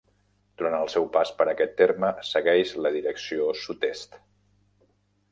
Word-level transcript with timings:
Durant 0.59 0.75
el 0.77 0.87
seu 0.93 1.03
pas 1.17 1.31
per 1.41 1.45
aquest 1.51 1.75
terme 1.81 2.09
segueix 2.29 2.71
la 2.85 2.91
direcció 2.95 3.51
sud-est. 3.65 4.17